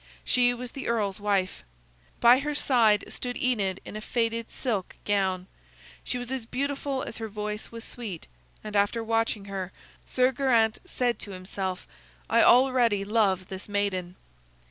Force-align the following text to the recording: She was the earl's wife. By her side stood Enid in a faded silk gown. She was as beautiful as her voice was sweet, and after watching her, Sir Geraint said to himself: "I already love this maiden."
She 0.23 0.51
was 0.51 0.71
the 0.71 0.87
earl's 0.87 1.19
wife. 1.19 1.61
By 2.19 2.39
her 2.39 2.55
side 2.55 3.03
stood 3.07 3.37
Enid 3.37 3.79
in 3.85 3.95
a 3.95 4.01
faded 4.01 4.49
silk 4.49 4.95
gown. 5.05 5.45
She 6.03 6.17
was 6.17 6.31
as 6.31 6.47
beautiful 6.47 7.03
as 7.03 7.19
her 7.19 7.29
voice 7.29 7.71
was 7.71 7.83
sweet, 7.83 8.25
and 8.63 8.75
after 8.75 9.03
watching 9.03 9.45
her, 9.45 9.71
Sir 10.07 10.31
Geraint 10.31 10.79
said 10.85 11.19
to 11.19 11.31
himself: 11.33 11.85
"I 12.31 12.41
already 12.41 13.05
love 13.05 13.49
this 13.49 13.69
maiden." 13.69 14.15